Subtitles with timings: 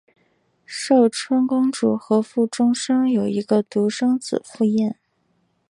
[0.65, 4.97] 寿春公主和傅忠生有一个独生子傅彦。